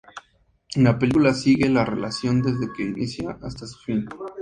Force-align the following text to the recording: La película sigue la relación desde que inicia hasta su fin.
La 0.77 0.97
película 0.97 1.31
sigue 1.31 1.69
la 1.69 1.85
relación 1.85 2.41
desde 2.41 2.73
que 2.73 2.81
inicia 2.81 3.37
hasta 3.43 3.67
su 3.67 3.77
fin. 3.81 4.05